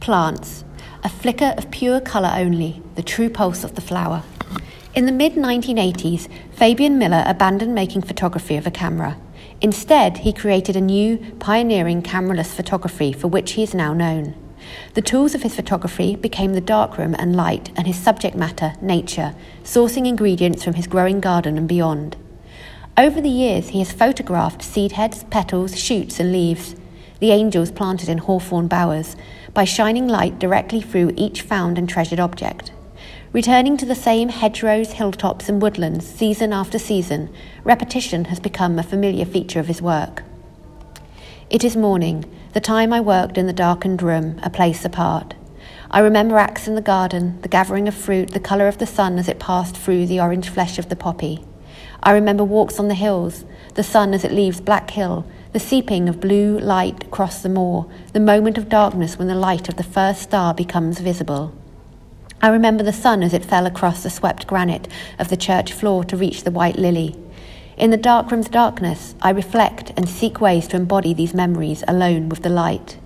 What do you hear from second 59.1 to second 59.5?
when the